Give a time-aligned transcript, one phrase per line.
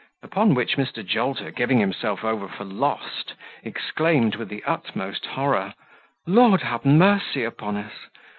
[0.23, 1.05] Upon which, Mr.
[1.05, 5.75] Jolter, giving himself over for lost, exclaimed, with the utmost horror,
[6.25, 7.93] "Lord have mercy upon us!